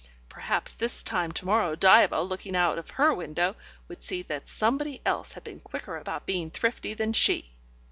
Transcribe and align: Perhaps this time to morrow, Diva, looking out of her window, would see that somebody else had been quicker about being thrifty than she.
Perhaps 0.29 0.73
this 0.73 1.03
time 1.03 1.31
to 1.33 1.45
morrow, 1.45 1.75
Diva, 1.75 2.23
looking 2.23 2.55
out 2.55 2.79
of 2.79 2.89
her 2.89 3.13
window, 3.13 3.55
would 3.87 4.01
see 4.01 4.23
that 4.23 4.47
somebody 4.47 4.99
else 5.05 5.33
had 5.33 5.43
been 5.43 5.59
quicker 5.59 5.95
about 5.95 6.25
being 6.25 6.49
thrifty 6.49 6.95
than 6.95 7.13
she. 7.13 7.51